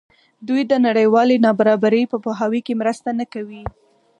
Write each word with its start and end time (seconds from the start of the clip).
دوی 0.47 0.61
د 0.67 0.73
نړیوالې 0.85 1.37
نابرابرۍ 1.45 2.03
په 2.11 2.17
پوهاوي 2.23 2.61
کې 2.67 2.79
مرسته 2.81 3.09
نه 3.19 3.25
کوي. 3.33 3.63